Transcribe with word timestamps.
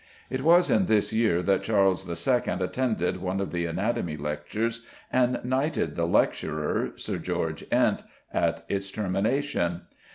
It 0.31 0.41
was 0.41 0.71
in 0.71 0.87
this 0.87 1.13
year 1.13 1.43
that 1.43 1.61
Charles 1.61 2.09
II. 2.09 2.41
attended 2.59 3.17
one 3.21 3.39
of 3.39 3.51
the 3.51 3.67
anatomy 3.67 4.17
lectures, 4.17 4.83
and 5.13 5.39
knighted 5.45 5.93
the 5.95 6.07
lecturer 6.07 6.93
(Sir 6.95 7.19
George 7.19 7.63
Ent) 7.71 8.01
at 8.33 8.65
its 8.67 8.89
termination. 8.91 9.81